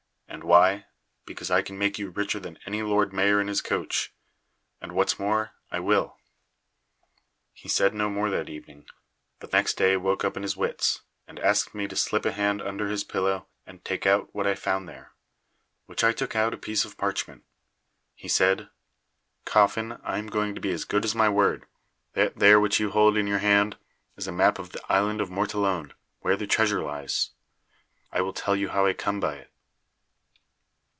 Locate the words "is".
24.15-24.27